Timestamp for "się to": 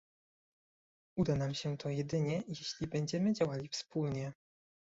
1.53-1.89